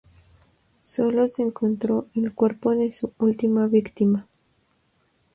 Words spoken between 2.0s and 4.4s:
el cuerpo de su última víctima.